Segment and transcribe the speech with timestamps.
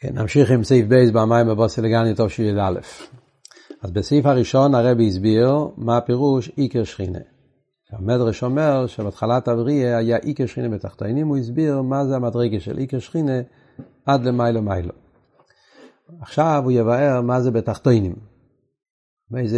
[0.00, 2.80] כן, נמשיך עם סעיף בייס במים בבוסי לגני טוב שי"א.
[3.82, 7.18] אז בסעיף הראשון הרבי הסביר מה הפירוש איקר שכינה.
[7.92, 12.98] המדרש אומר שבהתחלת הבריאה היה איקר שכינה בתחתינים, הוא הסביר מה זה המדרגה של איקר
[12.98, 13.40] שכינה
[14.06, 14.92] עד למיילו מיילו.
[16.20, 18.14] עכשיו הוא יבאר מה זה בתחתינים.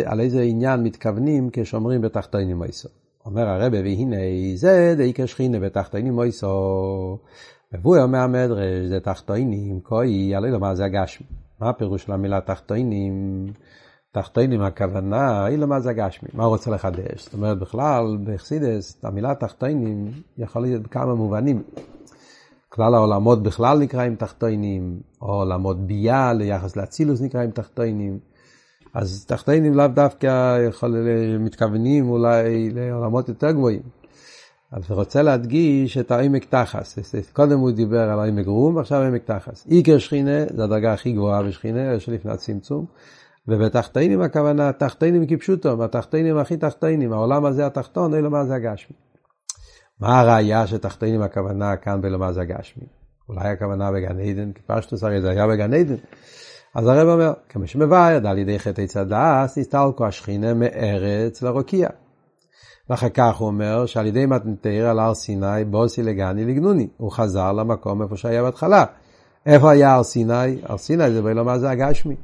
[0.05, 2.89] על איזה עניין מתכוונים כשאומרים בתחתינים מויסו.
[3.27, 4.17] אומר הרבי והנה
[4.57, 7.19] זה דאיקר שכינה בתחתינים מויסו.
[7.75, 11.27] מבואר מהמדרש זה תחתינים, כוי, הלא לא מה זה הגשמי.
[11.61, 13.47] מה הפירוש של המילה תחתינים?
[14.13, 16.29] תחתינים הכוונה, היא מה זה הגשמי.
[16.33, 17.25] מה הוא רוצה לחדש?
[17.25, 21.63] זאת אומרת, בכלל, בחסידס, המילה תחתינים יכול להיות בכמה מובנים.
[22.69, 28.19] כלל העולמות בכלל נקראים תחתינים, או עולמות ביה ליחס לאצילוס נקראים תחתינים.
[28.95, 30.97] אז תחתינים לאו דווקא יכול,
[31.39, 33.98] מתכוונים אולי לעולמות יותר גבוהים.
[34.73, 36.99] אז רוצה להדגיש את העמק תחס.
[37.33, 39.67] קודם הוא דיבר על העמק רום, עכשיו עמק תחס.
[39.67, 42.87] איקר שכינה, זה הדרגה הכי גבוהה בשכינה, שלפני הצמצום.
[43.49, 48.97] ובתחתינים הכוונה, תחתינים כפשוטו, התחתינים הכי תחתינים, העולם הזה התחתון, אלו מה זה הגשמי.
[50.01, 52.85] מה הראייה שתחתינים הכוונה כאן בלמה זה הגשמי?
[53.29, 55.95] אולי הכוונה בגן עדן, כי פשטוס הרי זה היה בגן עדן.
[56.75, 61.89] אז הרב אומר, כמו שמבאר, על ידי חטא צדס, נסתלקו השכינה מארץ לרוקיע.
[62.91, 66.89] ואחר כך הוא אומר שעל ידי מתנתר על הר סיני בוסי לגני לגנוני.
[66.97, 68.85] הוא חזר למקום איפה שהיה בהתחלה.
[69.47, 70.59] איפה היה הר סיני?
[70.63, 72.17] הר סיני זה בלומר זה הגשמי.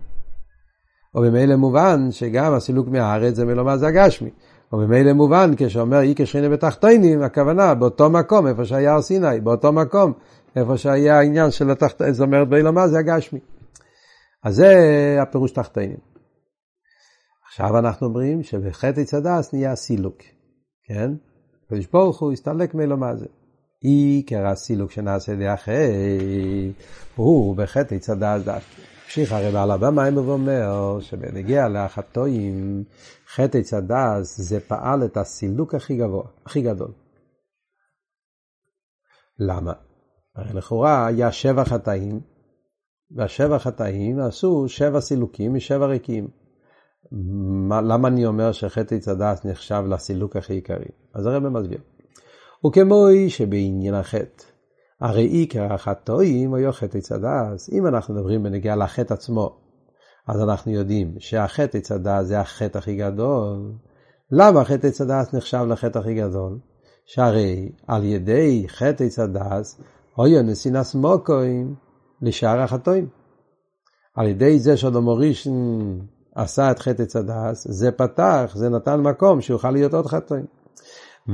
[1.14, 4.30] ובמילא מובן שגם הסילוק מהארץ זה בלומר זה הגשמי.
[4.72, 10.12] ובמילא מובן כשאומר אי כשכינה בתחתינים, הכוונה באותו מקום איפה שהיה הר סיני, באותו מקום
[10.56, 13.40] איפה שהיה העניין של התחתינים, זאת אומרת בלומר זה הגשמי.
[14.44, 15.96] אז זה הפירוש תחתינים.
[17.48, 20.16] עכשיו אנחנו אומרים שבחטא צדס נהיה סילוק.
[20.84, 21.10] כן?
[21.66, 23.27] הקדוש ברוך הוא הסתלק מאלו מה זה.
[23.80, 26.72] עיקר הסילוק שנעשה די אחרי,
[27.16, 28.82] הוא בחטא צדס דווקא.
[29.05, 32.84] המשיך הרי בעל הבמה ואומר שבנגיע לאחתואים,
[33.34, 36.92] חטא צדס זה פעל את הסילוק הכי גבוה, הכי גדול.
[39.39, 39.72] למה?
[40.36, 42.20] הרי לכאורה היה שבע חטאים,
[43.11, 46.43] והשבע חטאים עשו שבע סילוקים משבע רקיעים.
[47.12, 50.88] מה, למה אני אומר שחטא עץ הדעת נחשב לסילוק הכי עיקרי?
[51.14, 51.78] אז הרב מסביר.
[52.66, 54.44] וכמו שבעניין החטא,
[55.00, 57.70] הרי עיקר החטאים הוא חטא עץ הדעת.
[57.72, 59.56] אם אנחנו מדברים בנגיעה לחטא עצמו,
[60.28, 63.72] אז אנחנו יודעים שהחטא עץ הדעת זה החטא הכי גדול.
[64.30, 66.58] למה חטא עץ הדעת נחשב לחטא הכי גדול?
[67.06, 69.80] שהרי על ידי חטא עץ הדעת,
[70.18, 71.74] היה נתינת מקום
[72.22, 73.08] לשאר החטאים.
[74.16, 75.52] על ידי זה שאדם הראשון
[76.34, 80.45] עשה את חטא עץ הדעת, זה פתח, זה נתן מקום שיוכל להיות עוד חטאים.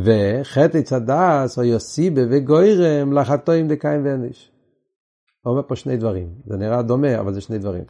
[0.04, 4.52] וחטא עץ הדעת, הוא הסיבה וגורם לחטאים דקין ואנוש.
[5.42, 7.84] הוא אומר פה שני דברים, זה נראה דומה, אבל זה שני דברים.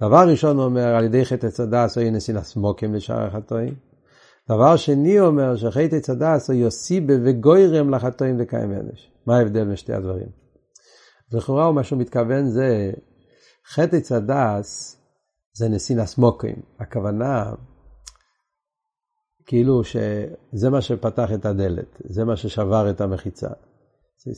[0.00, 3.74] דבר ראשון הוא אומר, על ידי חטא עץ הדעת, היה נתינת מקום לשאר החטאים.
[4.48, 9.12] דבר שני אומר, שחטא עץ הדעת, הוא הסיבה וגורם לחטאים דקין ואנוש.
[9.26, 10.28] מה ההבדל בין שתי הדברים?
[11.32, 12.90] לכאורה מה שהוא מתכוון זה,
[13.74, 15.01] חטא הדס,
[15.52, 16.56] זה נסינס מוקים.
[16.78, 17.52] הכוונה,
[19.46, 23.48] כאילו שזה מה שפתח את הדלת, זה מה ששבר את המחיצה.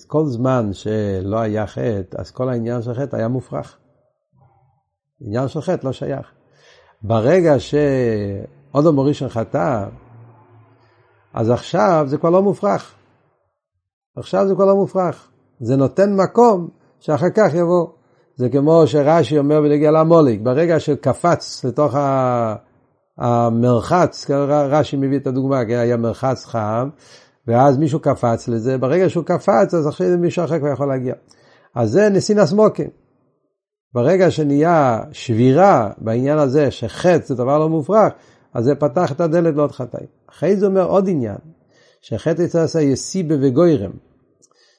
[0.06, 3.78] כל זמן שלא היה חטא, אז כל העניין של חטא היה מופרך.
[5.20, 6.32] עניין של חטא לא שייך.
[7.02, 9.86] ברגע שעוד המורישן חטא,
[11.34, 12.94] אז עכשיו זה כבר לא מופרך.
[14.16, 15.30] עכשיו זה כבר לא מופרך.
[15.60, 16.68] זה נותן מקום
[17.00, 17.86] שאחר כך יבוא.
[18.36, 21.94] זה כמו שרש"י אומר בנגיע למוליק, ברגע שקפץ לתוך
[23.18, 24.30] המרחץ,
[24.70, 26.88] רש"י מביא את הדוגמה, כן, היה מרחץ חם,
[27.46, 31.14] ואז מישהו קפץ לזה, ברגע שהוא קפץ, אז עכשיו מישהו אחר כבר יכול להגיע.
[31.74, 32.90] אז זה נסינס מוקים.
[33.94, 38.12] ברגע שנהיה שבירה בעניין הזה, שחטא זה דבר לא מופרך,
[38.54, 40.06] אז זה פתח את הדלת לעוד חטאים.
[40.30, 41.36] אחרי זה אומר עוד עניין,
[42.00, 43.92] שחטא יצא יסיבה וגוירם.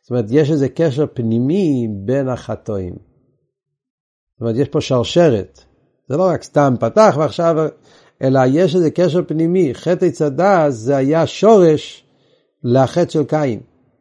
[0.01, 3.14] זאת אומרת, יש איזה קשר פנימי בין החטאים.
[4.35, 5.59] זאת אומרת, יש פה שרשרת.
[6.09, 7.55] זה לא רק סתם פתח ועכשיו,
[8.21, 9.73] אלא יש איזה קשר פנימי.
[9.73, 12.03] חטא צדס זה היה שורש
[12.63, 13.59] לחטא של קין.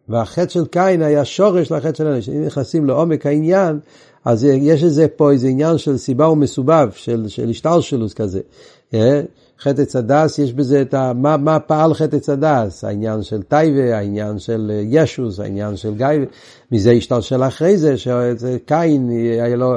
[0.08, 2.28] והחטא של קין היה שורש לחטא של אנש.
[2.28, 3.78] אם נכנסים לעומק העניין,
[4.24, 8.40] אז יש איזה פה איזה עניין של סיבה ומסובב, של, של השטלשלוס כזה.
[8.94, 9.20] אה?
[9.60, 11.12] חטא צדס, יש בזה את ה...
[11.12, 12.84] מה, מה פעל חטא צדס?
[12.84, 16.06] העניין של טייבה, העניין של ישוס, העניין של גיא,
[16.72, 19.08] מזה השתלשל אחרי זה, שקין
[19.42, 19.74] היה לו...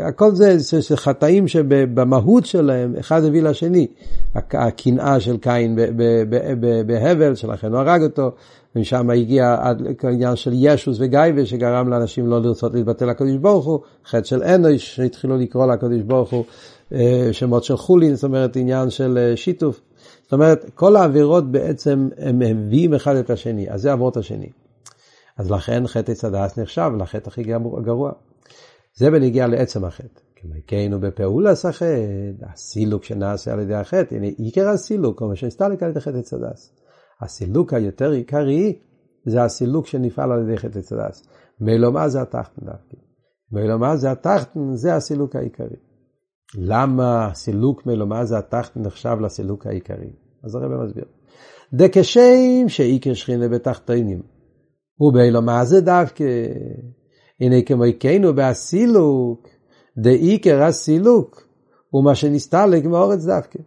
[0.00, 3.86] הכל זה, זה חטאים שבמהות שלהם אחד הביא לשני.
[4.34, 5.78] הקנאה של קין
[6.86, 8.30] בהבל, שלכן הוא הרג אותו,
[8.76, 13.80] ומשם הגיע עד לעניין של ישוס וגייבה, שגרם לאנשים לא לרצות להתבטל לקדוש ברוך הוא,
[14.06, 16.44] חטא של אנוש, שהתחילו לקרוא לקדוש ברוך הוא
[16.92, 19.80] אה, שמות של חולין, זאת אומרת עניין של אה, שיתוף.
[20.22, 24.48] זאת אומרת, כל העבירות בעצם הם מביאים אחד את השני, אז זה העברות השני.
[25.38, 27.42] אז לכן חטא הדס נחשב לחטא הכי
[27.84, 28.12] גרוע.
[28.96, 30.20] זה בנגיע לעצם החטא.
[30.36, 36.00] כמקיינו בפעולס החטא, הסילוק שנעשה על ידי החטא, הנה עיקר הסילוק, כמו שנסתלק על ידי
[36.00, 36.76] חטא עץ הדס.
[37.20, 38.78] הסילוק היותר עיקרי
[39.26, 41.26] זה הסילוק שנפעל על ידי חטא עץ הדס.
[41.60, 42.96] מילא מה זה התחתן דווקא?
[43.52, 45.76] מילא מה זה התחתן, זה הסילוק העיקרי.
[46.58, 50.12] למה הסילוק מילא מה זה התחתן נחשב לסילוק העיקרי?
[50.44, 51.04] אז הרב מסביר.
[51.74, 54.22] דקשם שעיקר שכינה בתחתינים.
[55.00, 56.24] ובאילו זה דווקא?
[57.40, 59.48] הנה כמו עיקנו בהסילוק,
[59.98, 61.42] דעיקר הסילוק,
[61.90, 63.58] הוא מה שנסתלק מאורץ דווקא.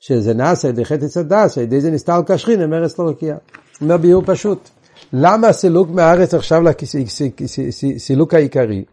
[0.00, 3.36] שזה נעשה על ידי חטא צדס, ידי זה נסתל כשכין, עם ארץ לא רקיע.
[3.80, 4.68] אומר ביור פשוט.
[5.12, 8.84] למה הסילוק מהארץ עכשיו לסילוק העיקרי?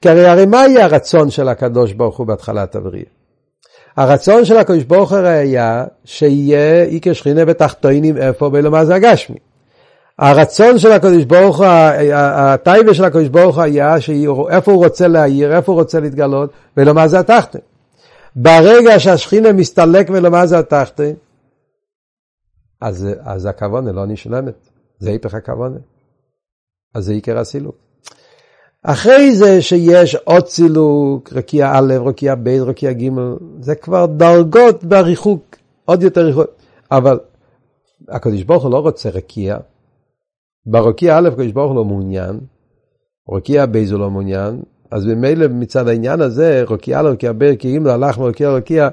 [0.00, 3.04] כי הרי מה יהיה הרצון של הקדוש ברוך הוא בהתחלת הבריאה?
[3.96, 9.36] הרצון של הקדוש ברוך הוא היה שיהיה איקר שכינה בתחתונים איפה בלומר זה הגשמי.
[10.18, 11.66] הרצון של הקדוש ברוך הוא,
[12.14, 13.96] הטייבה של הקדוש ברוך הוא היה
[14.50, 17.58] איפה הוא רוצה להעיר, איפה הוא רוצה להתגלות, ולומר זה התחתן.
[18.36, 21.12] ברגע שהשכינה מסתלק ולומר זה התחתן,
[22.80, 24.68] אז, אז הכוונה לא נשלמת,
[24.98, 25.78] זה היפך הכוונה.
[26.94, 27.76] אז זה עיקר הסילוק.
[28.82, 33.08] אחרי זה שיש עוד סילוק, רקיע א', רקיע ב', רקיע ג',
[33.60, 36.46] זה כבר דרגות בריחוק, עוד יותר ריחוק.
[36.90, 37.20] אבל
[38.08, 39.58] הקדוש ברוך הוא לא רוצה רקיע.
[40.66, 42.40] ברקיע א', הקדוש ברוך הוא לא מעוניין,
[43.30, 47.78] רקיע ב' הוא לא מעוניין, אז ממילא מצד העניין הזה, רקיע א', רקיע ב', רקיע
[47.78, 48.88] ג', הלך מרקיע רקיע,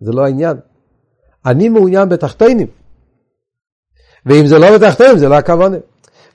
[0.00, 0.56] זה לא העניין.
[1.46, 2.66] אני מעוניין בתחתינים.
[4.26, 5.76] ואם זה לא בתחתינים, זה לא הכוונה.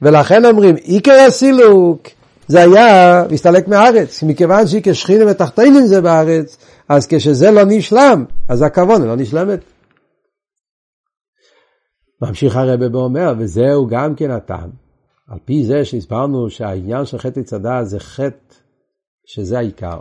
[0.02, 2.08] ולכן אומרים, עיקר הסילוק,
[2.48, 6.58] זה היה מסתלק מהארץ, מכיוון שהיא כשכינה ותחתינים זה בארץ,
[6.90, 9.60] אז כשזה לא נשלם, אז הכוונה לא נשלמת.
[12.22, 14.70] ממשיך הרב ואומר, וזהו גם כן הטעם,
[15.28, 18.56] על פי זה שהסברנו שהעניין של חטא צדה זה חטא,
[19.26, 20.00] שזה העיקר.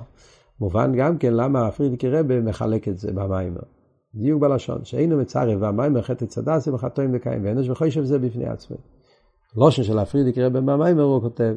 [0.60, 3.62] מובן גם כן למה הפרידיקי רבה מחלק את זה במיימר.
[4.14, 8.76] דיוק בלשון, שאינו מצרף והמיימר חטא צדה זה בחטאים וקיים ואנוש וחושב זה בפני עצמי.
[9.56, 11.54] לושן של הפרידיקי רבה במיימר הוא כותב,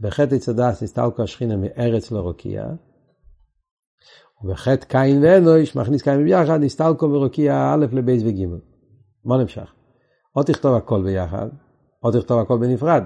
[0.00, 2.66] בחטא צדס נסתלקו השכינה מארץ לרוקיע,
[4.44, 8.44] ובחטא קין ואנוש, מכניס קין ביחד, נסתלקו מרוקיע א' לבייס וג'.
[9.24, 9.77] מה נמשך?
[10.38, 11.46] או תכתוב הכל ביחד,
[12.04, 13.02] או תכתוב הכל בנפרד.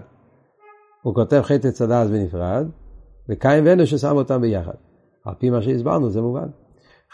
[1.02, 2.66] הוא כותב חטא צדס בנפרד,
[3.28, 4.74] וקין ואנוש ששם אותם ביחד.
[5.24, 6.46] על פי מה שהסברנו זה מובן.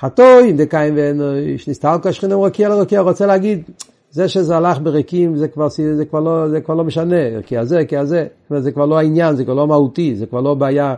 [0.01, 3.71] חטוי, אם זה קין ואנוש, נסתלקו השכינה מרוקיע לרוקיע, רוצה להגיד,
[4.11, 7.85] זה שזה הלך בריקים זה כבר, זה כבר, לא, זה כבר לא משנה, כי הזה,
[7.85, 8.27] כי הזה,
[8.59, 10.95] זה כבר לא העניין, זה כבר לא מהותי, זה כבר לא בעיה,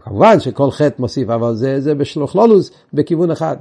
[0.00, 3.56] כמובן שכל חטא מוסיף, אבל זה, זה בשלוכלולוס בכיוון אחד.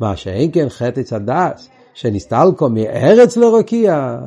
[0.00, 4.18] מה שאין כן חטא עץ שנסתלקו מארץ לרוקיע,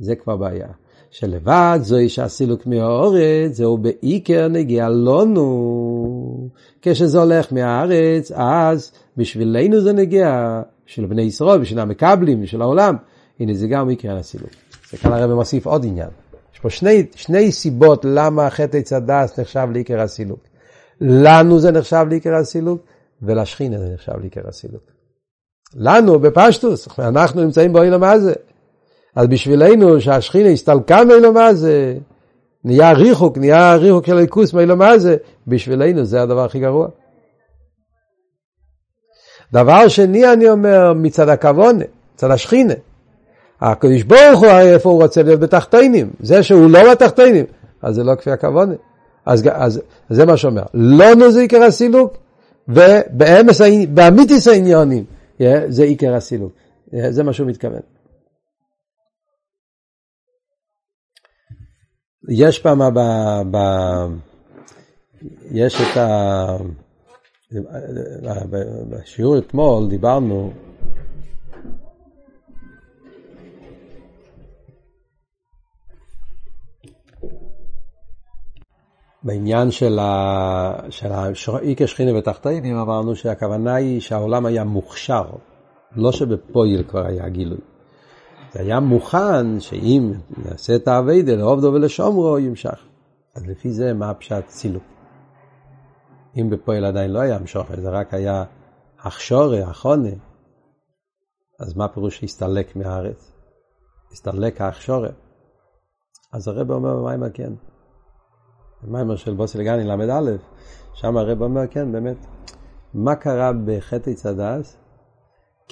[0.00, 0.68] זה כבר בעיה.
[1.10, 6.48] שלבד זוהי שהסילוק מהאורץ, זהו בעיקר נגיע לנו.
[6.82, 12.96] כשזה הולך מהארץ, אז בשבילנו זה נגיע, בשביל בני ישראל, בשביל המקבלים, בשביל העולם.
[13.40, 14.50] הנה זה גם מקרה הסילוק.
[14.90, 16.08] זה כאן הרב מוסיף עוד עניין.
[16.54, 20.40] יש פה שני, שני סיבות למה חטא עץ הדס נחשב לעיקר הסילוק.
[21.00, 22.80] לנו זה נחשב לעיקר הסילוק,
[23.22, 24.82] ולשכינה זה נחשב לעיקר הסילוק.
[25.74, 28.32] לנו בפשטוס, אנחנו נמצאים באוילום הזה.
[29.16, 31.98] אז בשבילנו שהשכינה הסתלקה מאילום הזה,
[32.64, 36.88] נהיה ריחוק, נהיה ריחוק של הליכוס מאילום הזה, בשבילנו זה הדבר הכי גרוע.
[39.52, 42.74] דבר שני אני אומר מצד הכוונה, מצד השכינה.
[43.60, 46.10] הקדוש ברוך הוא, איפה הוא רוצה להיות בתחתינים?
[46.20, 47.44] זה שהוא לא בתחתינים,
[47.82, 48.74] אז זה לא כפי הכוונה.
[49.26, 50.62] אז, אז, אז זה מה שאומר.
[50.74, 52.16] לא נו זה עיקר הסילוק,
[52.68, 55.04] ובאמיתיס העניונים
[55.68, 56.52] זה עיקר הסילוק.
[57.10, 57.80] זה מה שהוא מתכוון.
[62.28, 63.00] יש פעם, ב,
[63.50, 63.56] ב,
[65.50, 66.56] יש את ה...
[68.90, 70.52] בשיעור אתמול דיברנו
[79.22, 80.72] בעניין של, ה...
[80.90, 85.24] של האיקר שכינה ותחתינים אמרנו שהכוונה היא שהעולם היה מוכשר,
[85.96, 87.69] לא שבפויל כבר היה גילוי.
[88.52, 90.12] זה היה מוכן שאם
[90.44, 92.86] נעשה את האביידה לעובדו ולשומרו ימשך.
[93.36, 94.82] אז לפי זה מה הפשט צילוק.
[96.36, 98.44] אם בפועל עדיין לא היה משוחר, זה רק היה
[98.98, 100.10] הכשורי, החונה,
[101.60, 103.32] אז מה פירוש שהסתלק מהארץ?
[104.12, 105.08] הסתלק ההכשורי.
[106.32, 107.52] אז הרב אומר במיימר כן.
[108.82, 110.36] במיימר של בוסי לגני ל"א,
[110.94, 112.26] שם הרב אומר כן, באמת.
[112.94, 114.76] מה קרה בחטא צדס?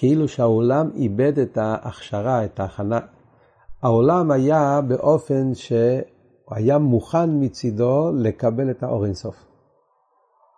[0.01, 3.01] כאילו שהעולם איבד את ההכשרה, את ההכנה.
[3.83, 6.03] העולם היה באופן שהוא
[6.51, 9.35] היה מוכן מצידו לקבל את האור אינסוף.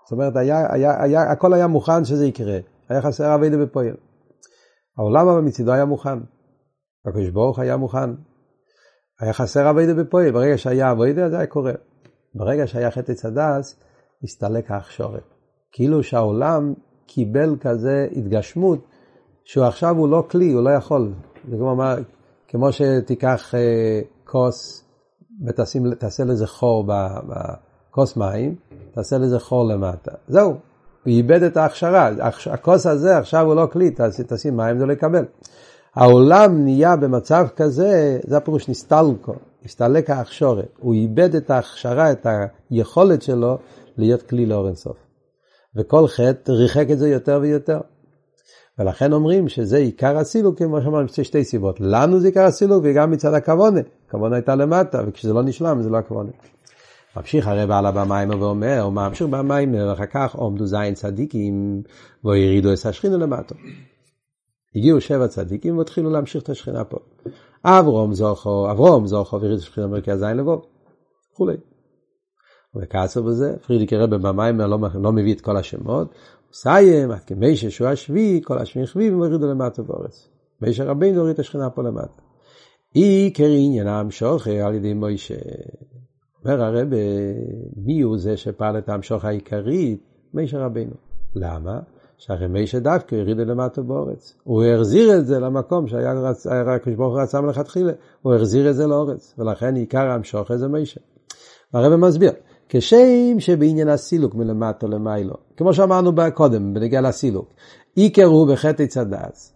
[0.05, 2.59] זאת אומרת, היה, היה, היה, הכל היה מוכן שזה יקרה.
[2.89, 3.95] היה חסר אביידה בפועל.
[4.99, 6.19] העולם אבל מצידו היה מוכן.
[7.07, 8.11] הקדוש ברוך היה מוכן.
[9.21, 10.31] היה חסר אביידה בפועל.
[10.31, 11.73] ברגע שהיה אביידה זה היה קורה.
[12.35, 13.81] ברגע שהיה חטא צדס,
[14.25, 15.35] הסתלק ההכשורת.
[15.73, 16.75] כאילו שהעולם
[17.07, 18.90] קיבל כזה התגשמות,
[19.51, 21.13] שהוא עכשיו הוא לא כלי, הוא לא יכול.
[21.51, 21.95] זה כמו, מה,
[22.49, 24.85] כמו שתיקח אה, כוס
[25.47, 28.55] ותעשה לזה חור בכוס מים,
[28.95, 30.13] תעשה לזה חור למטה.
[30.29, 30.59] זהו, הוא
[31.07, 32.11] איבד את ההכשרה.
[32.51, 33.91] הכוס הזה עכשיו הוא לא כלי,
[34.29, 35.25] תשים מים זה לא יקבל.
[35.95, 40.79] העולם נהיה במצב כזה, זה הפירוש נסתלקו, הסתלק ההכשורת.
[40.79, 42.27] הוא איבד את ההכשרה, את
[42.71, 43.59] היכולת שלו
[43.97, 44.97] להיות כלי לאור אינסוף.
[45.77, 47.81] וכל חטא ריחק את זה יותר ויותר.
[48.81, 51.81] ולכן אומרים שזה עיקר הסילוק, כמו שאמרנו, שתי סיבות.
[51.81, 53.81] לנו זה עיקר הסילוק וגם מצד הכוונה.
[54.09, 56.31] הכוונה הייתה למטה, וכשזה לא נשלם זה לא הכוונה.
[57.17, 61.83] ממשיך הרב על הבמיימר ואומר, הוא ממשיך במיימר, ואחר כך עומדו זין צדיקים,
[62.25, 63.55] והורידו את השכינה למטה.
[64.77, 66.99] הגיעו שבע צדיקים והתחילו להמשיך את השכינה פה.
[67.65, 70.59] אברום זוכו, אברום זוכו, והוריד את השכינה מרכז זין לבוא,
[71.33, 71.57] וכולי.
[72.77, 76.15] וכעסו בזה, פרידיק רבי במיימר לא, לא מביא את כל השמות,
[76.53, 80.29] סיים, עד כמי ששוע השביעי, כל השביעי חביבים והורידו למטה בארץ.
[80.63, 82.23] מישר רבינו הוריד את השכינה פה למטה.
[82.95, 85.35] עיקר עניינם שוכר על ידי מוישה.
[86.45, 86.89] אומר הרב,
[87.77, 90.01] מי הוא זה שפעל את המשוך העיקרית?
[90.35, 90.95] מישר רבינו.
[91.35, 91.81] למה?
[92.19, 94.37] שהרי מישר דווקא הוריד למטה באורץ.
[94.45, 96.13] הוא החזיר את זה למקום שהיה
[96.75, 97.93] הקדוש ברוך הוא רצה מלכתחילה.
[98.23, 101.01] הוא החזיר את זה לאורץ, ולכן עיקר המשוך זה מישר.
[101.73, 102.33] הרב מסביר,
[102.73, 107.49] כשם שבעניין הסילוק מלמטה למיילו, כמו שאמרנו קודם, בנגיע לסילוק,
[107.95, 109.53] עיקר הוא בחטא צדס,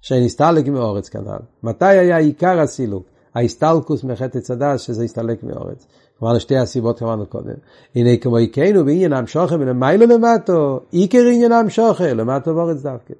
[0.00, 1.38] שנסתלק מאורץ כנ"ל.
[1.62, 3.04] מתי היה עיקר הסילוק?
[3.34, 5.86] ההסתלקוס מחטא צדס, שזה הסתלק מאורץ.
[6.22, 7.54] אמרנו שתי הסיבות אמרנו קודם.
[7.94, 13.14] הנה כמו עיקנו בעניין המשוכר מלמיילו למטו, עיקר עניין המשוכר, למטו בארץ דווקא.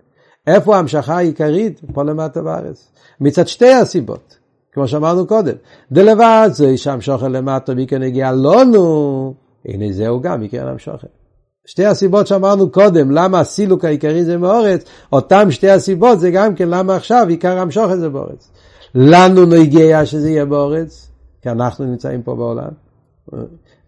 [0.46, 1.80] איפה ההמשכה העיקרית?
[1.94, 2.92] פה למטה בארץ.
[3.20, 4.41] מצד שתי הסיבות.
[4.72, 5.54] כמו שאמרנו קודם.
[5.92, 11.06] דלבד זה שם שוכר למטה מכן הגיע לנו, הנה זהו גם מכן המשוכר.
[11.66, 16.68] שתי הסיבות שאמרנו קודם, למה הסילוק העיקרי זה מאורץ, אותם שתי הסיבות זה גם כן
[16.68, 18.50] למה עכשיו עיקר המשוכר זה באורץ.
[18.94, 21.10] לנו הגיע שזה יהיה באורץ,
[21.42, 22.68] כי אנחנו נמצאים פה בעולם,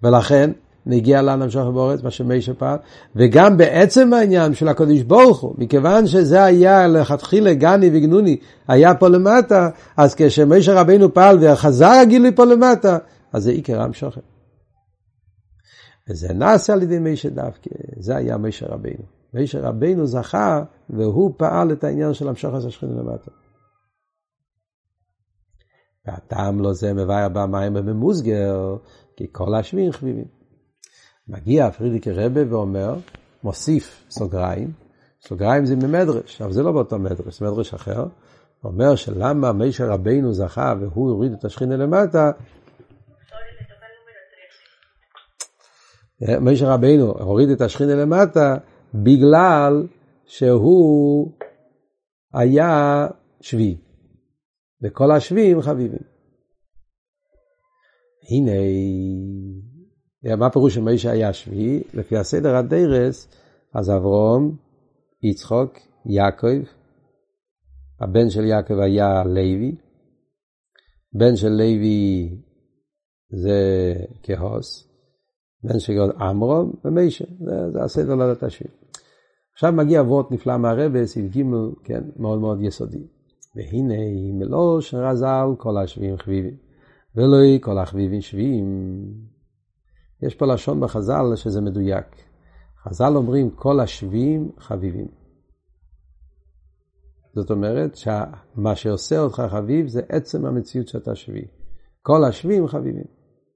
[0.02, 0.50] ולכן
[0.86, 2.78] נגיע לנו המשוכר באורץ, מה שמיישה פעל,
[3.16, 8.36] וגם בעצם העניין של הקדוש ברוך הוא, מכיוון שזה היה לכתחילה גני וגנוני,
[8.68, 12.98] היה פה למטה, אז כשמיישה רבינו פעל וחזר הגילוי פה למטה,
[13.32, 14.20] אז זה עיקר המשוכר.
[16.10, 19.04] וזה נעשה על ידי מישה דווקא, זה היה מישה רבינו.
[19.34, 23.30] מישה רבינו זכה, והוא פעל את העניין של המשוך הזה שכינה למטה.
[26.06, 28.76] והטעם לו זה מבאר במים בממוסגר,
[29.16, 30.43] כי כל השביעים חביבים.
[31.28, 32.94] מגיע פרידיקי רבה ואומר,
[33.42, 34.72] מוסיף סוגריים,
[35.22, 38.06] סוגריים זה ממדרש, אבל זה לא באותו מדרש, זה מדרש אחר.
[38.64, 42.30] אומר שלמה מישה רבינו זכה והוא הוריד את השכינה למטה,
[46.40, 48.56] משה רבינו הוריד את השכינה למטה
[48.94, 49.86] בגלל
[50.26, 51.32] שהוא
[52.34, 53.06] היה
[53.40, 53.76] שבי.
[54.82, 56.02] וכל השביעים חביבים.
[58.30, 58.52] הנה,
[60.24, 61.82] מה פירוש שמשה היה שבי?
[61.94, 63.28] לפי הסדר הדרס,
[63.74, 64.56] אז אברום,
[65.22, 65.72] יצחוק,
[66.06, 66.62] יעקב,
[68.00, 69.76] הבן של יעקב היה לוי,
[71.12, 72.28] בן של לוי
[73.30, 74.88] זה כהוס,
[75.64, 78.74] בן שגוד עמרום ומיישה, זה, זה הסדר לעלות השביעי.
[79.52, 81.42] עכשיו מגיע וורט נפלא מהרבה, סעיף ג',
[81.84, 83.06] כן, מאוד מאוד יסודי.
[83.56, 83.94] והנה
[84.32, 86.56] מלוא שרזל כל השביעים חביבים,
[87.16, 89.33] ולא כל החביבים שביעים.
[90.26, 92.06] יש פה לשון בחז"ל שזה מדויק.
[92.82, 95.08] חז"ל אומרים כל השביעים חביבים.
[97.34, 101.46] זאת אומרת שמה שעושה אותך חביב זה עצם המציאות שאתה שביעי.
[102.02, 103.04] כל השביעים חביבים.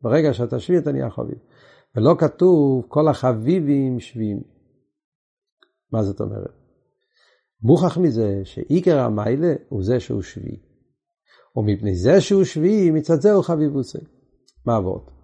[0.02, 1.38] ברגע שאתה שביעי אתה נהיה חביב.
[1.96, 4.42] ולא כתוב כל החביבים שביעים.
[5.92, 6.52] מה זאת אומרת?
[7.62, 10.62] מוכח מזה שעיקר המיילה הוא זה שהוא שביעי.
[11.56, 13.98] ומפני זה שהוא שביעי, מצד זה הוא חביבוסי.
[14.66, 15.17] מה עבוד?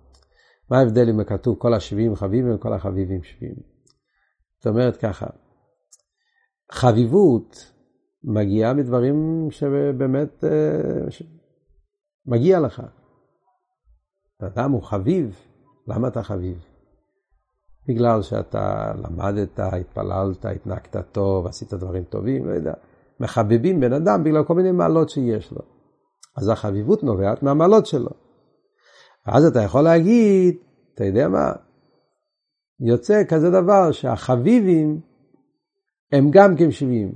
[0.71, 3.57] מה ההבדל אם כתוב כל השביעים חביבים וכל החביבים שביעים?
[4.59, 5.27] זאת אומרת ככה,
[6.73, 7.73] חביבות
[8.25, 11.07] מגיעה מדברים שבאמת אה,
[12.27, 12.83] מגיע לך.
[14.43, 15.37] אדם הוא חביב,
[15.89, 16.65] למה אתה חביב?
[17.89, 22.75] בגלל שאתה למדת, התפללת, התנהגת טוב, עשית דברים טובים, לא יודע.
[23.21, 25.61] מחבבים בן אדם בגלל כל מיני מעלות שיש לו.
[26.37, 28.11] אז החביבות נובעת מהמעלות שלו.
[29.27, 30.57] ואז אתה יכול להגיד,
[30.95, 31.53] אתה יודע מה,
[32.81, 35.01] יוצא כזה דבר שהחביבים
[36.13, 37.13] הם גם כן שווים.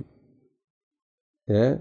[1.47, 1.75] כן?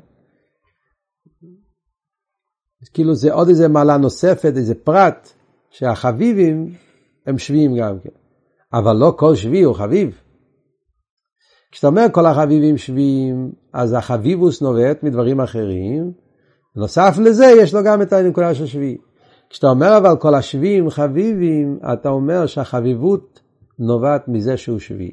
[2.95, 5.29] כאילו זה עוד איזה מעלה נוספת, איזה פרט,
[5.71, 6.75] שהחביבים
[7.27, 8.11] הם שווים גם כן.
[8.73, 10.21] אבל לא כל שבי הוא חביב.
[11.71, 16.13] כשאתה אומר כל החביבים שווים, אז החביבוס נובעת מדברים אחרים,
[16.77, 18.99] נוסף לזה יש לו גם את הנקודה של שבי.
[19.51, 23.41] כשאתה אומר אבל כל השביעים חביבים, אתה אומר שהחביבות
[23.79, 25.11] נובעת מזה שהוא שבי.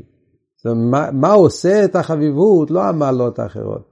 [0.58, 2.72] זאת אומרת, מה, מה עושה את החביבות?
[2.72, 3.90] לא המעלות האחרות.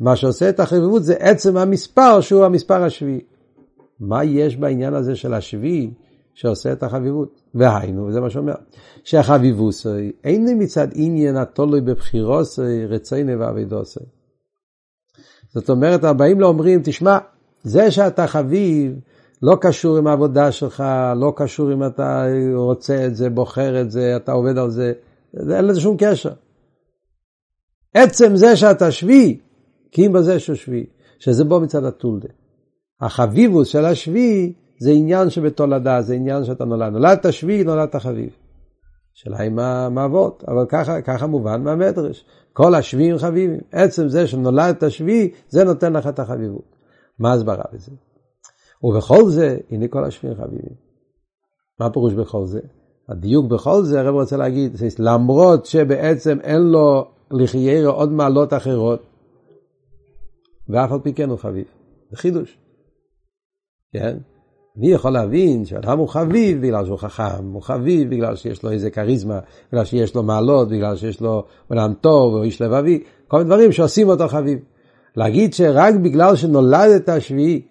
[0.00, 3.20] מה שעושה את החביבות זה עצם המספר שהוא המספר השביעי.
[4.00, 5.90] מה יש בעניין הזה של השביעי
[6.34, 7.40] שעושה את החביבות?
[7.54, 8.54] והיינו, זה מה שאומר,
[9.04, 14.00] שהחביבוסי אין מצד עניין התולוי בבחירוסי רציני ואבידוסי.
[15.48, 17.18] זאת אומרת, הבאים לא אומרים, תשמע,
[17.62, 19.00] זה שאתה חביב
[19.42, 20.84] לא קשור עם העבודה שלך,
[21.16, 24.92] לא קשור אם אתה רוצה את זה, בוחר את זה, אתה עובד על זה,
[25.54, 26.32] אין לזה שום קשר.
[27.94, 29.40] עצם זה שאתה שבי,
[29.92, 30.86] כי אם בזה שהוא שבי,
[31.18, 32.28] שזה בו מצד הטולדה.
[33.00, 36.92] החביבוס של השבי זה עניין שבתולדה, זה עניין שאתה נולד.
[36.92, 38.30] נולדת שבי, נולדת חביב.
[39.14, 42.24] שאלה היא מה, מה אבות, אבל ככה, ככה מובן מהמדרש.
[42.52, 43.60] כל השביעים חביבים.
[43.72, 46.76] עצם זה שנולדת שבי, זה נותן לך את החביבות.
[47.18, 47.92] מה הסברה בזה?
[48.82, 50.74] ובכל זה, הנה כל השביעים חביבים.
[51.80, 52.60] מה פירוש בכל זה?
[53.08, 59.02] הדיוק בכל זה, הרב רוצה להגיד, למרות שבעצם אין לו לחיירו עוד מעלות אחרות,
[60.68, 61.64] ואף על פי כן הוא חביב.
[62.10, 62.58] זה חידוש.
[63.92, 64.18] כן?
[64.78, 68.90] אני יכול להבין שאדם הוא חביב בגלל שהוא חכם, הוא חביב בגלל שיש לו איזה
[68.90, 69.38] כריזמה,
[69.72, 73.72] בגלל שיש לו מעלות, בגלל שיש לו עולם טוב או איש לבבי, כל מיני דברים
[73.72, 74.58] שעושים אותו חביב.
[75.16, 77.62] להגיד שרק בגלל שנולדת השביעי,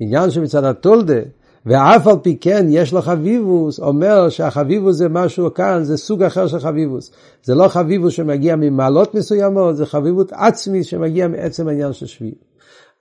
[0.00, 1.20] עניין שמצד התולדה,
[1.66, 6.46] ואף על פי כן יש לו חביבוס, אומר שהחביבוס זה משהו כאן, זה סוג אחר
[6.46, 7.12] של חביבוס.
[7.42, 12.34] זה לא חביבוס שמגיע ממעלות מסוימות, זה חביבות עצמי שמגיע מעצם העניין של שביעי.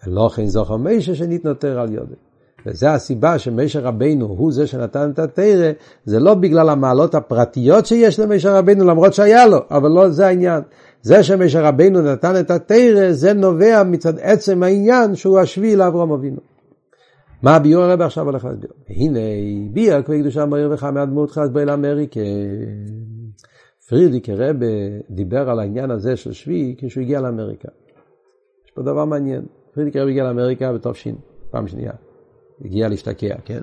[0.08, 2.16] ולא כן זוכר מישה שנתנותר על יודי.
[2.66, 5.72] וזו הסיבה שמשה רבנו הוא זה שנתן את התרא,
[6.06, 10.62] זה לא בגלל המעלות הפרטיות שיש למשה רבנו, למרות שהיה לו, אבל לא זה העניין.
[11.02, 16.53] זה שמשה רבנו נתן את התרא, זה נובע מצד עצם העניין שהוא השביעי לאברהם אבינו.
[17.44, 18.72] מה הביור הרב עכשיו הולך להסביר?
[18.88, 19.20] הנה,
[19.74, 22.20] ביאר כבר קדושה מהיר וחמד מאוד חסברי לאמריקה.
[23.90, 24.56] פרידיק הרב
[25.10, 27.68] דיבר על העניין הזה של שביעי כשהוא הגיע לאמריקה.
[28.66, 29.46] יש פה דבר מעניין.
[29.74, 31.16] פרידיק הרב הגיע לאמריקה בתופשין,
[31.52, 31.92] פעם שנייה.
[32.66, 33.62] הגיע להשתקע, כן?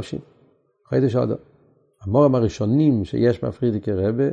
[0.00, 0.20] שין,
[0.88, 1.30] חידש עוד.
[2.02, 4.28] המורים הראשונים שיש מהפרידיקי רבה,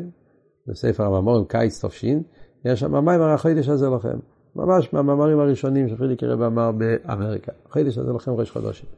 [0.67, 2.23] בספר הממורים קיץ תופשין,
[2.65, 4.19] יש שם המים החידש הזה לכם.
[4.57, 7.51] ממש מהמאמרים הראשונים שפרידיקי רבה אמר באמריקה.
[7.69, 8.89] חידש הזה לכם ראש חדושים.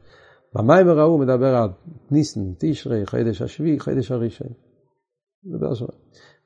[0.54, 1.68] במים הראו מדבר על
[2.10, 4.48] ניסן, תשרי, חידש השביעי, חידש הראשון.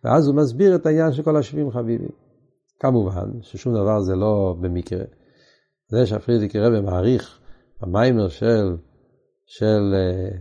[0.05, 2.09] ואז הוא מסביר את העניין של כל השביעים חביבים.
[2.81, 5.05] כמובן ששום דבר זה לא במקרה.
[5.89, 7.39] זה שהפרידיקי רבה מעריך
[7.81, 8.77] המיימר של,
[9.47, 10.37] של uh,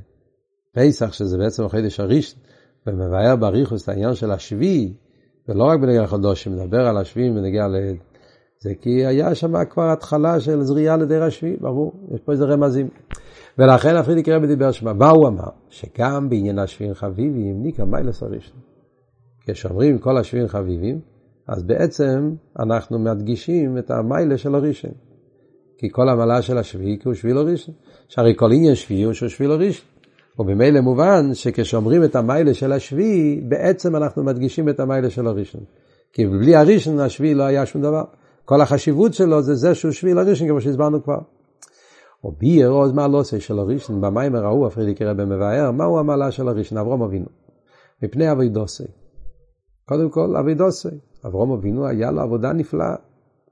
[0.75, 2.39] פסח, שזה בעצם החידש הראשון,
[2.87, 4.97] ומבאר בריחוס את העניין של השביעי,
[5.47, 7.67] ולא רק בנגיע לחדוש, מדבר על השביעי בנגיע.
[8.63, 12.87] זה כי היה שם כבר התחלה של זריעה לדרך השביעי, ברור, יש פה איזה רמזים.
[13.57, 15.49] ולכן הפרידיק רבי דיבר שמה, מה הוא אמר?
[15.69, 18.57] שגם בעניין השביעים חביבים, ניקה מיילס הראשון.
[19.47, 20.99] כשאומרים כל השביעים חביבים,
[21.47, 24.91] אז בעצם אנחנו מדגישים את המיילה של הראשון.
[25.77, 27.75] כי כל המעלה של השביעי הוא שביל הראשון.
[28.07, 29.85] שהרי כל עניין שביעי הוא שביל הראשון.
[30.39, 35.61] ובמילא מובן שכשאומרים את המיילה של השביעי, בעצם אנחנו מדגישים את המיילה של הראשון.
[36.13, 38.03] כי בלי הראשון השביעי לא היה שום דבר.
[38.45, 41.19] כל החשיבות שלו זה זה שהוא שביל הראשון, כמו שהסברנו כבר.
[42.23, 46.31] או ביאר עוז מה לא עושה של הראשון, במים הראו הפרידיק רבי מבאר, מהו המעלה
[46.31, 47.25] של הראשון, אברום אבינו.
[48.03, 48.83] מפני אבידוסי.
[49.85, 50.89] קודם כל אבידוסי.
[51.25, 52.95] אברום אבינו היה לו עבודה נפלאה.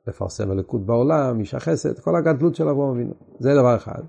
[0.08, 3.14] לפרסם הלקות בעולם, איש החסד, כל הגדלות של אברהם אבינו.
[3.40, 4.02] זה דבר אחד.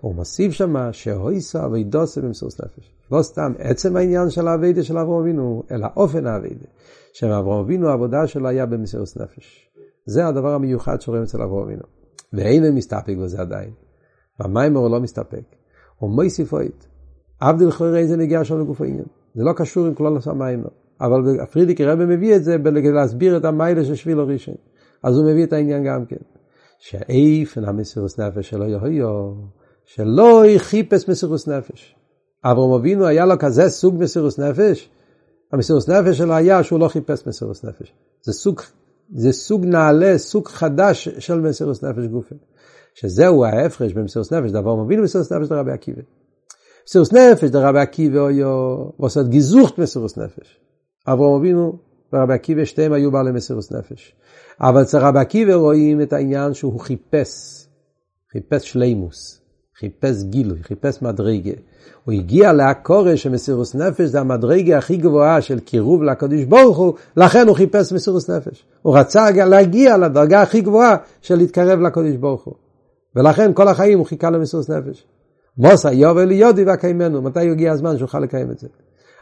[0.00, 2.94] הוא מוסיף שמה שהויסה אבידוסה במסוס נפש.
[3.12, 6.66] לא סתם עצם העניין של האביידה של אברהם אבינו, אלא אופן האביידה.
[7.12, 9.70] שאברהם אבינו העבודה שלו היה במסירות נפש.
[10.06, 11.82] זה הדבר המיוחד שרואים אצל אברהם אבינו.
[12.32, 13.70] ואין מסתפק בזה עדיין.
[14.80, 15.44] הוא לא מסתפק.
[15.98, 16.84] הוא מויסיף אוהד.
[17.40, 19.06] עבדל חורי זה נגיע שם לגוף העניין.
[19.34, 20.68] זה לא קשור עם כלל המיימר.
[21.00, 22.56] אבל פרידיקי רבי מביא את זה
[22.92, 24.54] להסביר את המיילה של שביל הראשון.
[25.02, 26.16] אז הוא מביא את העניין גם כן.
[26.78, 29.32] שהאיפן המסירות נפש שלו יהיו,
[29.84, 31.96] שלא חיפש מסירוס נפש.
[32.44, 34.90] אברהם אבינו היה לו כזה סוג מסירוס נפש,
[35.52, 37.94] המסירוס נפש שלו היה שהוא לא חיפש מסירוס נפש.
[38.22, 38.60] זה סוג,
[39.14, 42.36] זה סוג נעלה, סוג חדש של מסירוס נפש גופן.
[42.94, 46.02] שזהו ההפרש במסירוס נפש, דבר מוביל מסירוס נפש לרבי עקיבא.
[46.86, 50.60] מסירוס נפש דרבי עקיבא אויו, ועושה גיזוכט מסירוס נפש.
[51.06, 51.78] אברהם אבינו
[52.12, 54.14] ורבי עקיבא שתיהם היו בעלי מסירוס נפש.
[54.60, 57.66] אבל אצל רבי עקיבא רואים את העניין שהוא חיפש,
[58.32, 59.43] חיפש שלימוס,
[59.78, 61.52] חיפש גילוי, חיפש מדרגה.
[62.04, 67.48] הוא הגיע לעקורש שמסירוס נפש זה המדרגה הכי גבוהה של קירוב לקדוש ברוך הוא, לכן
[67.48, 68.64] הוא חיפש מסירוס נפש.
[68.82, 72.54] הוא רצה להגיע לדרגה הכי גבוהה של להתקרב לקדוש ברוך הוא.
[73.16, 75.04] ולכן כל החיים הוא חיכה למסירוס נפש.
[75.58, 78.68] מוסא יובל יודי וקיימנו, מתי יגיע הזמן שהוא יוכל לקיים את זה?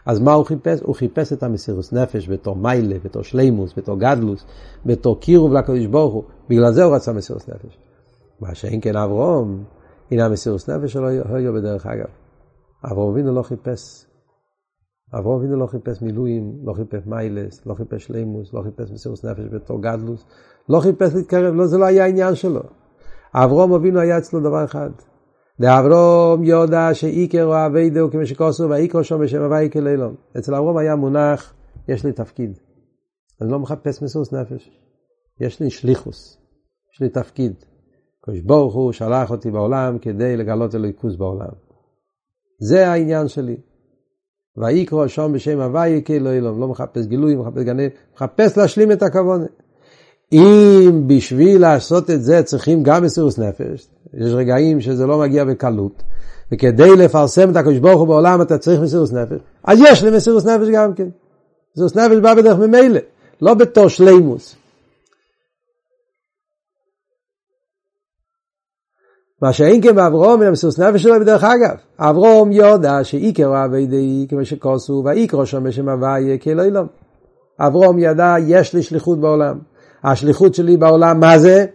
[0.07, 0.81] אז מה הוא חיפש?
[0.83, 4.45] הוא חיפש את המסירוס נפש בתור מיילה, בתור שלימוס, בתור גדלוס,
[4.87, 6.23] בתור קירוב לקדוש ברוך הוא.
[6.49, 7.79] בגלל זה הוא רצה מסירוס נפש.
[8.41, 9.65] מה שאין כן אברום,
[10.13, 12.07] הנה המסירוס נפש שלו היו בדרך אגב.
[12.93, 14.07] אברום אבינו לא חיפש.
[15.19, 19.45] אברום אבינו לא חיפש מילואים, לא חיפש מיילס, לא חיפש שלימוס, לא חיפש מסירוס נפש
[19.53, 20.25] בתור גדלוס,
[20.69, 22.61] לא חיפש להתקרב, לא, זה לא היה העניין שלו.
[23.35, 24.91] אברום אבינו היה אצלו דבר אחד.
[25.61, 30.15] דאברום יודע שעיקר או אביידו כמו שכוסו ויקרו שם בשם הווי כלילום.
[30.39, 31.55] אצל אברום היה מונח,
[31.89, 32.59] יש לי תפקיד.
[33.41, 34.71] אני לא מחפש מסירוס נפש.
[35.41, 36.39] יש לי שליחוס,
[36.95, 37.72] יש לי תפקיד.
[38.25, 41.53] קדוש ברוך הוא שלח אותי בעולם כדי לגלות אלוהיקוס בעולם.
[42.59, 43.57] זה העניין שלי.
[44.57, 46.61] ויקרו שם בשם הווי כלילום.
[46.61, 49.47] לא מחפש גילוי, מחפש גני, מחפש להשלים את הכוונה.
[50.33, 56.03] אם בשביל לעשות את זה צריכים גם מסירוס נפש, יש רגעים שזה לא מגיע בקלות,
[56.53, 60.47] וכדי לפרסם את הקדוש ברוך הוא בעולם אתה צריך מסירוס נפש, אז יש לי מסירוס
[60.47, 61.09] נפש גם כן.
[61.75, 63.01] מסירוס נפש בא בדרך ממילא,
[63.43, 64.57] לא בתור שלימוס.
[69.43, 71.77] מה שאין כן באברום מן המסירוס נפש שלו בדרך אגב.
[71.99, 76.73] אברום יודע שעיקר אבי די כמו שכוסו ויקרו שם בשם הוויה כאלוהים.
[76.73, 76.83] לא
[77.61, 79.59] אברום ידע יש לי שליחות בעולם.
[80.05, 81.67] השליחות שלי בעולם, מה זה?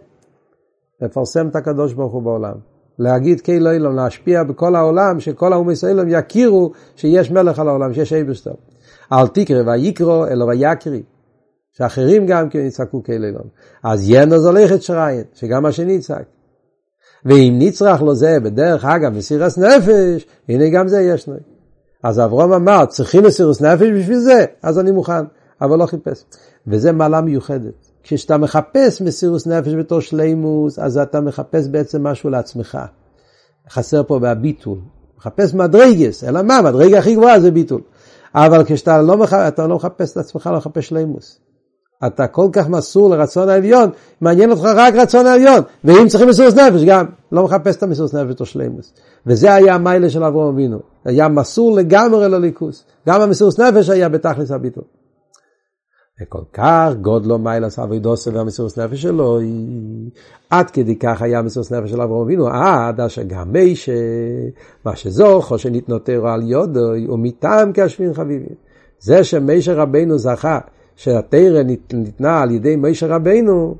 [1.02, 2.54] לפרסם את הקדוש ברוך הוא בעולם.
[2.98, 8.12] להגיד כאילו אילום, להשפיע בכל העולם, שכל האום ישראל יכירו שיש מלך על העולם, שיש
[8.12, 8.54] אייבסטר.
[9.12, 11.02] אל תקרא ויקרו, אלא ויקרי.
[11.72, 13.46] שאחרים גם כן יצעקו כאילו אילום.
[13.84, 16.37] אז ינוס הולך את שריין, שגם השני יצעק.
[17.24, 21.38] ואם נצרך לו זה בדרך אגב מסירס נפש, הנה גם זה יש לנו.
[22.02, 25.24] אז אברום אמר, צריכים מסירס נפש בשביל זה, אז אני מוכן,
[25.60, 26.24] אבל לא חיפש.
[26.66, 27.88] וזה מעלה מיוחדת.
[28.02, 32.78] כשאתה מחפש מסירוס נפש בתור שלימוס, אז אתה מחפש בעצם משהו לעצמך.
[33.70, 34.78] חסר פה בהביטול.
[35.18, 36.62] מחפש מדרגס, אלא מה?
[36.62, 37.80] מדרגה הכי גבוהה זה ביטול.
[38.34, 39.34] אבל כשאתה לא, מח...
[39.34, 41.40] אתה לא מחפש את עצמך, לא מחפש שלימוס.
[42.06, 45.60] אתה כל כך מסור לרצון העליון, מעניין אותך רק רצון העליון.
[45.84, 48.92] ואם צריכים מסירוס נפש, גם לא מחפש את המסירוס נפש בתור שלימוס.
[49.26, 50.78] וזה היה המיילה של אברהם אבינו.
[51.04, 52.84] היה מסור לגמרי לליכוס.
[53.08, 54.84] גם המסירוס נפש היה בתכלס הביטול.
[56.22, 59.38] וכל כך גודלו מיילס אבידוסו והמסירוס נפש שלו,
[60.50, 63.92] עד כדי כך היה מסירוס נפש של אברהם אבינו, עד אשר גם מישה,
[64.84, 68.54] מה שזוכו שנתנותרו על יודוי, ומטעם כשמין חביבים.
[69.00, 70.58] זה שמישה רבנו זכה,
[70.98, 73.74] שהתרא ניתנה על ידי מישה רבנו,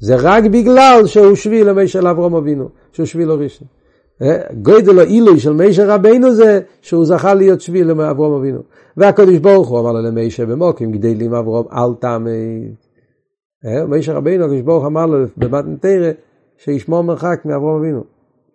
[0.00, 3.68] זה רק בגלל שהוא שביל למישה לאברהם אבינו, שהוא שביל לו ראשון.
[4.62, 8.60] גודל העילוי של מישה רבינו זה שהוא זכה להיות שביל לאברום אבינו.
[8.96, 12.30] והקדוש ברוך הוא אמר לו למישה במוקים גדלים אברום אל תעמד.
[13.88, 16.10] מישה רבינו, הקדוש ברוך אמר לו במתן תרא
[16.56, 18.04] שישמור מרחק מאברום אבינו.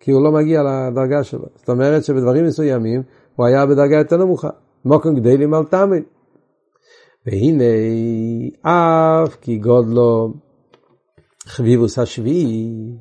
[0.00, 1.46] כי הוא לא מגיע לדרגה שלו.
[1.56, 3.02] זאת אומרת שבדברים מסוימים
[3.36, 4.50] הוא היה בדרגה יותר נמוכה.
[4.84, 6.02] מוקים גדלים אל תעמד.
[7.26, 7.64] והנה
[8.62, 10.34] אף כי גודלו
[11.46, 12.94] חביבוס השביעי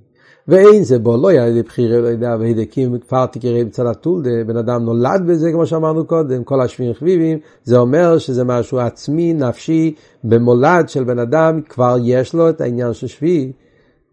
[0.47, 4.57] ואין זה בו, לא היה ידי בחירה, לא יודע, והדקים כפר תקראי בצד הטולדה, בן
[4.57, 9.95] אדם נולד בזה, כמו שאמרנו קודם, כל השביעים חביבים, זה אומר שזה משהו עצמי, נפשי,
[10.23, 13.51] במולד של בן אדם, כבר יש לו את העניין של שביעי.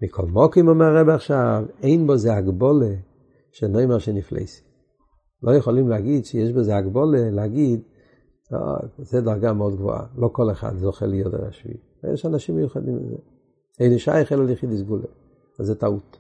[0.03, 2.95] מכל מוקים אומר הרב עכשיו, אין בו זה הגבולה
[3.53, 4.63] של נאמר שנפלסי.
[5.43, 7.81] לא יכולים להגיד שיש בזה הגבולה, להגיד,
[8.99, 11.77] זה דרגה מאוד גבוהה, לא כל אחד זוכה להיות השביעי.
[12.15, 13.17] יש אנשים מיוחדים לזה.
[13.81, 15.07] אין שייך אלא ליחיד סגולה.
[15.61, 16.19] אז זה טעות.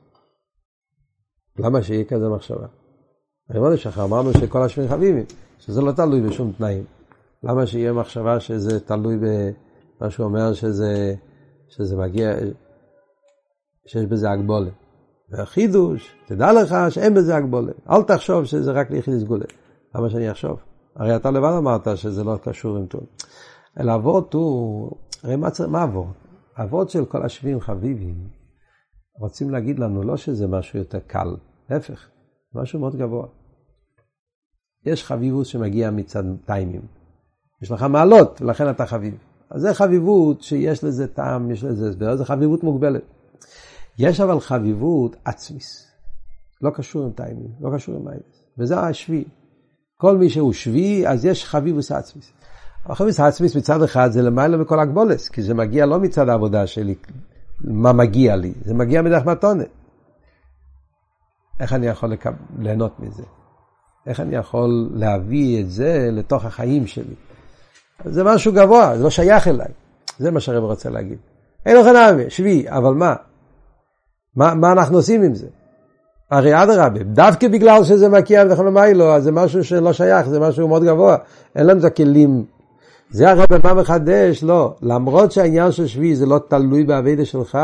[1.59, 2.67] למה שיהיה כזה מחשבה?
[3.57, 5.25] אמרנו שאנחנו אמרנו שכל השמין חביבים,
[5.59, 6.85] שזה לא תלוי בשום תנאים.
[7.43, 11.15] למה שיהיה מחשבה שזה תלוי במה שהוא אומר שזה,
[11.69, 12.35] שזה מגיע,
[13.87, 14.73] שיש בזה הגבולת.
[15.31, 17.75] והחידוש, תדע לך שאין בזה הגבולת.
[17.91, 19.45] אל תחשוב שזה רק ליחיד סגולה.
[19.95, 20.70] למה שאני אחשוב?
[21.01, 23.07] הרי אתה לבד אמרת שזה לא קשור עם טוב.
[23.81, 24.91] אלא אבות הוא,
[25.23, 26.07] הרי מה, מה אבות?
[26.63, 28.29] אבות של כל השביעים חביבים
[29.15, 31.37] רוצים להגיד לנו לא שזה משהו יותר קל,
[31.71, 32.09] להפך,
[32.55, 33.27] משהו מאוד גבוה.
[34.87, 36.83] יש חביבות שמגיע מצד טיימים.
[37.63, 39.15] יש לך מעלות, ולכן אתה חביב.
[39.51, 43.03] אז זה חביבות שיש לזה טעם, יש לזה הסבר, זה חביבות מוגבלת.
[43.99, 45.93] יש אבל חביבות עצמיס.
[46.63, 48.45] לא קשור עם טיימים, לא קשור עם מיילס.
[48.59, 49.40] וזה השביעי.
[50.01, 52.33] כל מי שהוא שביעי, אז יש חביבוס עצמיס.
[52.87, 56.95] החביבוס העצמיס מצד אחד זה למעלה מכל הגבולס, כי זה מגיע לא מצד העבודה שלי,
[57.61, 59.67] מה מגיע לי, זה מגיע מדרך מתונת.
[61.61, 62.33] איך אני יכול לקב...
[62.59, 63.23] ליהנות מזה?
[64.07, 67.15] איך אני יכול להביא את זה לתוך החיים שלי?
[68.05, 69.69] זה משהו גבוה, זה לא שייך אליי.
[70.19, 71.19] זה מה שהרב רוצה להגיד.
[71.67, 73.15] אין לך נאמר, שבי, אבל מה?
[74.37, 74.55] מה?
[74.55, 75.47] מה אנחנו עושים עם זה?
[76.31, 80.69] הרי אדרבה, דווקא בגלל שזה מקיע ודכל מיילו, אז זה משהו שלא שייך, זה משהו
[80.69, 81.17] מאוד גבוה.
[81.57, 82.45] אין לנו את הכלים.
[83.11, 84.75] זה הרב מה מחדש, לא.
[84.83, 87.59] למרות שהעניין של שבי זה לא תלוי באבידה שלך,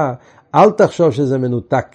[0.54, 1.86] אל תחשוב שזה מנותק,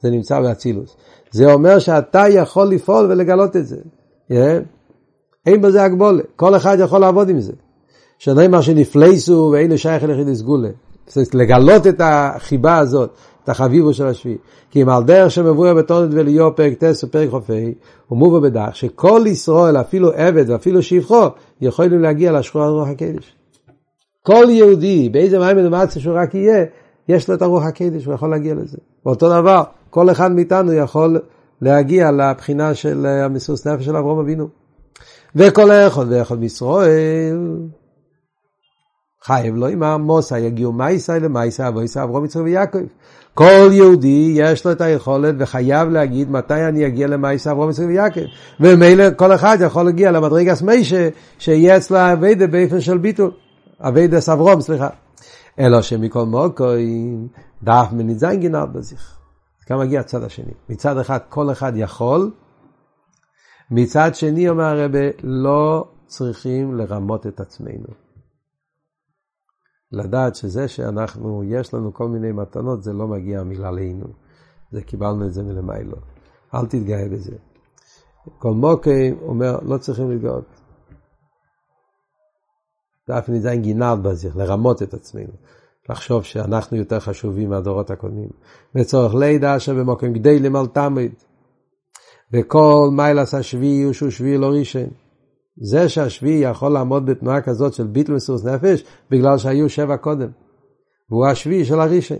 [0.00, 0.96] זה נמצא באצילוס.
[1.30, 3.76] זה אומר שאתה יכול לפעול ולגלות את זה.
[4.30, 4.34] Yeah.
[5.46, 7.52] אין בזה הגבולה, כל אחד יכול לעבוד עם זה.
[8.18, 10.68] שנאמר שנפלייסו ואין שייך אליך לסגולה.
[11.34, 14.38] לגלות את החיבה הזאת, את החביבו של השביעי.
[14.70, 17.74] כי אם על דרך שמבואר בתונת וליאור פרק טס ופרק חופי,
[18.08, 21.26] הוא מובא בדרך שכל ישראל, אפילו עבד ואפילו שבחו,
[21.60, 23.36] יכולים להגיע לשכונה רוח הקדש.
[24.22, 26.64] כל יהודי, באיזה מים מנומצה שהוא רק יהיה,
[27.08, 28.78] יש לו את הרוח הקדש, הוא יכול להגיע לזה.
[29.06, 31.20] ואותו דבר, כל אחד מאיתנו יכול
[31.60, 34.48] להגיע לבחינה של המסוס נפש של אברום אבינו.
[35.36, 37.58] וכל האחד ואחד מישראל,
[39.24, 42.78] חייב לו עם המוסה, יגיעו מייסה למייסה, אבויסה, אברום, יצחק ויעקב.
[43.34, 48.20] כל יהודי יש לו את היכולת וחייב להגיד מתי אני אגיע למייסה, אברום, יצחק ויעקב.
[48.60, 53.30] ומילא כל אחד יכול להגיע למדרגס מיישה, שיהיה אצלה אביידה באופן של ביטול.
[53.80, 54.88] אביידה סברום, סליחה.
[55.58, 57.28] אלא שמכל מוקוים,
[57.62, 59.16] דף מניזיין גינת בזיך.
[59.66, 60.52] כאן מגיע הצד השני.
[60.68, 62.30] מצד אחד כל אחד יכול,
[63.70, 68.03] מצד שני אומר הרבה, לא צריכים לרמות את עצמנו.
[69.94, 74.06] לדעת שזה שאנחנו, יש לנו כל מיני מתנות, זה לא מגיע מגללנו.
[74.72, 75.96] זה קיבלנו את זה מלמיילו.
[76.54, 77.36] אל תתגאה בזה.
[78.38, 80.44] כל מוקי אומר, לא צריכים להתגאות.
[83.10, 85.32] אף נזיין גינת בזיך, לרמות את עצמנו.
[85.88, 88.28] לחשוב שאנחנו יותר חשובים מהדורות הקודמים.
[88.74, 91.12] לצורך לידה שבמוקם גדי למל תמיד.
[92.32, 94.88] וכל מיילס השביעי הוא שהוא שביעי לא ראשון.
[95.62, 100.28] זה שהשביעי יכול לעמוד בתנועה כזאת של ביטל מסוס נפש, בגלל שהיו שבע קודם.
[101.10, 102.18] והוא השביעי של הראשון.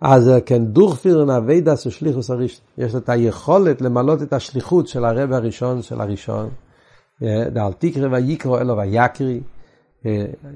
[0.00, 2.64] אז כן דוכפירן אביידס ושליחוס הראשון.
[2.78, 6.50] יש לו את היכולת למלות את השליחות של הרב הראשון של הראשון.
[7.22, 9.40] דאל תקרא ויקרא אלו ויקרי.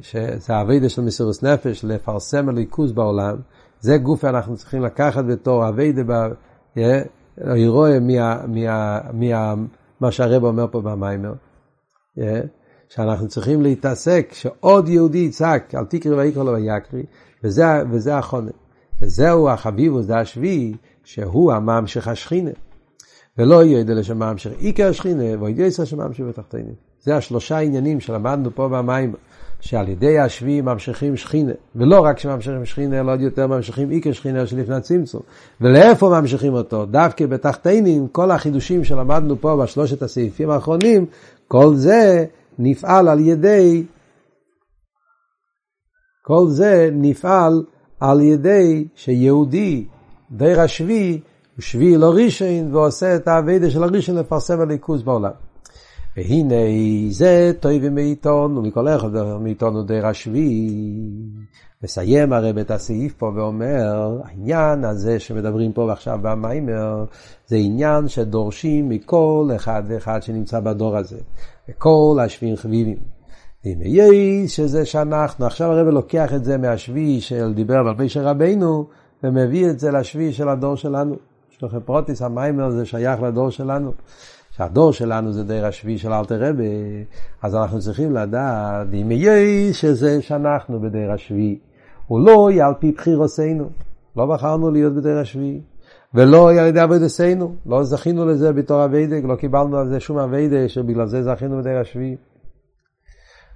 [0.00, 3.36] שזה אביידה של מסירוס נפש, לפרסם הליכוז בעולם.
[3.80, 6.28] זה גוף אנחנו צריכים לקחת בתור אביידה,
[7.44, 9.54] אני רואה מה
[10.10, 11.32] שהרב אומר פה במיימר.
[12.88, 17.02] שאנחנו צריכים להתעסק, שעוד יהודי יצעק, אל תקרא ויקרא לו ויקרי,
[17.44, 18.50] וזה, וזה החונן.
[19.02, 22.50] וזהו החביב, זה השביעי, שהוא הממשך השכינה.
[23.38, 26.72] ולא ידע לשם המשך עיקר השכינה, וידע ישראל שממשך בתחתינו.
[27.00, 29.14] זה השלושה עניינים שלמדנו פה במים,
[29.60, 34.46] שעל ידי השביעי ממשיכים שכינה, ולא רק שממשיכים שכינה, אלא עוד יותר ממשיכים עיקר שכינה
[34.46, 35.20] שלפני הצמצום.
[35.60, 36.86] ולאיפה ממשיכים אותו?
[36.86, 41.06] דווקא בתחתינים, כל החידושים שלמדנו פה בשלושת הסעיפים האחרונים,
[41.48, 42.24] כל זה
[42.58, 43.84] נפעל על ידי,
[46.22, 47.62] כל זה נפעל
[48.00, 49.84] על ידי שיהודי,
[50.30, 51.20] דיר השביעי,
[51.56, 55.47] הוא שביעי לא ראשון, ועושה את האביידה של הראשון לפרסם הליכוז בעולם.
[56.18, 56.54] והנה
[57.10, 60.70] זה טויבים מעיתון, ומכל אחד מעיתון הוא די רשבי.
[61.82, 67.04] מסיים הרב את הסעיף פה ואומר, העניין הזה שמדברים פה עכשיו במיימר,
[67.46, 71.18] זה עניין שדורשים מכל אחד ואחד שנמצא בדור הזה,
[71.68, 72.98] וכל השביעים חביבים.
[73.64, 78.86] הנה יש שזה שאנחנו, עכשיו הרב לוקח את זה מהשביעי של דיבר על פי רבינו,
[79.24, 81.16] ומביא את זה לשביעי של הדור שלנו.
[81.62, 83.92] לכם פרוטיס, המיימר זה שייך לדור שלנו.
[84.58, 87.04] שהדור שלנו זה דרך השביעי של אלתר רבי,
[87.42, 91.58] אז אנחנו צריכים לדעת אם יהיה שזה שאנחנו בדרך השביעי.
[92.06, 93.70] הוא לא יהיה על פי בחירותינו,
[94.16, 95.60] לא בחרנו להיות בדרך השביעי.
[96.14, 100.66] ולא על ידי עבודתנו, לא זכינו לזה בתור אביידק, לא קיבלנו על זה שום אביידק,
[100.66, 102.16] שבגלל זה זכינו בדרך השביעי.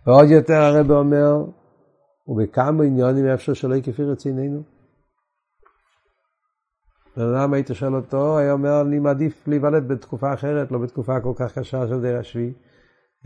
[0.06, 1.44] ועוד יותר הרב אומר,
[2.28, 4.62] ובכמה עניונים אפשר שלא יכפי רציננו.
[7.18, 11.58] אדם היית שואל אותו, היה אומר, אני מעדיף להיוולד בתקופה אחרת, לא בתקופה כל כך
[11.58, 12.52] קשה של דרך השביעי.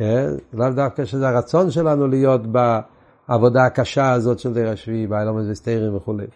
[0.01, 0.27] אה?
[0.53, 6.27] לאו דווקא שזה הרצון שלנו להיות בעבודה הקשה הזאת של דרך השביעי, באילומס וסטיירים וכולי.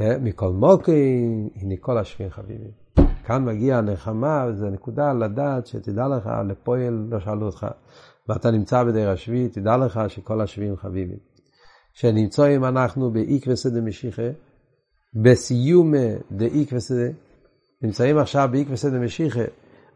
[0.00, 0.18] אה?
[0.18, 2.70] מכל מוקרים, הנה כל השביעים חביבים.
[3.24, 7.66] כאן מגיע הנחמה, וזו נקודה לדעת שתדע לך, לפועל לא שאלו אותך.
[8.28, 11.18] ואתה נמצא בדיר השביעי, תדע לך שכל השביעים חביבים.
[11.92, 13.68] שנמצאים אנחנו באיקרסא
[15.14, 17.08] דמשיחא, בסיומה דאיקרסא,
[17.82, 19.44] נמצאים עכשיו באיקרסא דמשיחא,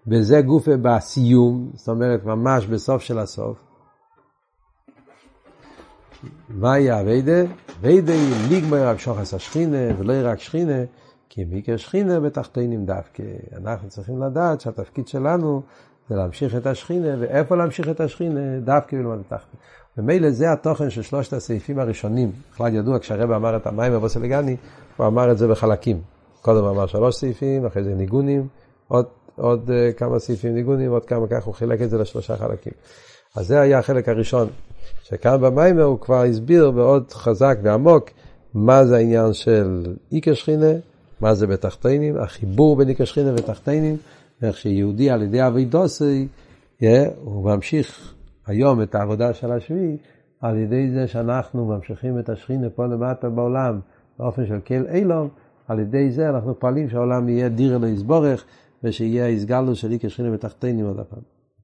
[0.07, 3.59] בזה גופה בסיום, זאת אומרת ממש בסוף של הסוף.
[6.49, 7.43] מה יהיה אביידה?
[7.81, 10.85] אביידה היא ליגמר רק שוחס השכינה ולא רק שכינה,
[11.29, 13.23] כי מיקר שכינה בתחתינים דווקא.
[13.57, 15.63] אנחנו צריכים לדעת שהתפקיד שלנו
[16.09, 18.61] זה להמשיך את השכינה, ואיפה להמשיך את השכינה?
[18.65, 19.61] דווקא בלמד התחתית.
[19.99, 22.33] ומילא זה התוכן של שלושת הסעיפים הראשונים.
[22.53, 24.57] בכלל ידוע, כשהרבא אמר את המים אבוס אלגני,
[24.97, 26.01] הוא אמר את זה בחלקים.
[26.43, 28.49] קודם אמר שלוש סעיפים, אחרי זה ניגונים,
[28.89, 32.73] עוד, עוד uh, כמה סעיפים ניגונים, עוד כמה כך, הוא חילק את זה לשלושה חלקים.
[33.37, 34.49] אז זה היה החלק הראשון,
[35.03, 38.11] שכאן במיימר הוא כבר הסביר מאוד חזק ועמוק
[38.55, 40.73] מה זה העניין של איקר שכינה,
[41.21, 43.97] מה זה בתחתינים, החיבור בין איקר שכינה ותחתינים,
[44.43, 46.29] איך שיהודי על ידי אבידוסי,
[47.25, 48.15] הוא ממשיך
[48.47, 49.97] היום את העבודה של השביעי,
[50.41, 53.81] על ידי זה שאנחנו ממשיכים את השכינה פה למטה בעולם,
[54.19, 55.29] באופן של כל אילום,
[55.69, 58.45] על ידי זה אנחנו פועלים שהעולם יהיה דיר אלוהי יסבורך,
[58.85, 61.36] ושיהיה הסגלו של איקר שכינה בתחתינים עוד הפעם.